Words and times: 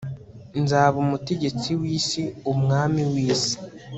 Nzaba 0.61 0.95
umutegetsi 1.05 1.69
wisi 1.79 2.21
umwami 2.51 3.01
wisi 3.11 3.55